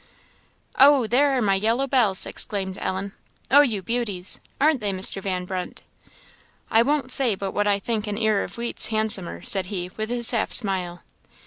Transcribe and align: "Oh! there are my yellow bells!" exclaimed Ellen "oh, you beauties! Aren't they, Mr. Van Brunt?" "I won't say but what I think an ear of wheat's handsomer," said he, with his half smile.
"Oh! 0.79 1.05
there 1.05 1.37
are 1.37 1.43
my 1.43 1.53
yellow 1.53 1.85
bells!" 1.85 2.25
exclaimed 2.25 2.75
Ellen 2.81 3.11
"oh, 3.51 3.61
you 3.61 3.83
beauties! 3.83 4.39
Aren't 4.59 4.81
they, 4.81 4.91
Mr. 4.91 5.21
Van 5.21 5.45
Brunt?" 5.45 5.83
"I 6.71 6.81
won't 6.81 7.11
say 7.11 7.35
but 7.35 7.51
what 7.51 7.67
I 7.67 7.77
think 7.77 8.07
an 8.07 8.17
ear 8.17 8.43
of 8.43 8.57
wheat's 8.57 8.87
handsomer," 8.87 9.43
said 9.43 9.67
he, 9.67 9.91
with 9.97 10.09
his 10.09 10.31
half 10.31 10.51
smile. 10.51 11.03